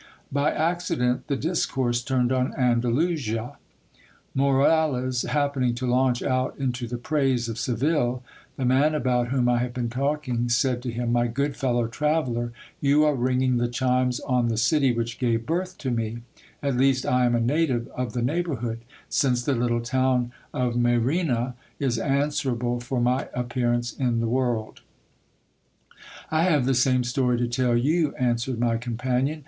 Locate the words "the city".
14.47-14.91